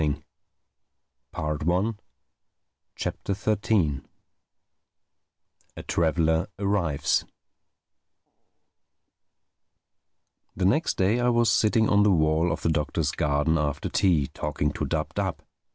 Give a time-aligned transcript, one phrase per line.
[0.03, 0.15] THE
[1.35, 2.01] THIRTEENTH
[2.95, 3.35] CHAPTER
[5.77, 7.25] A TRAVELER ARRIVES
[10.55, 14.25] THE next day I was sitting on the wall of the Doctor's garden after tea,
[14.33, 15.39] talking to Dab Dab.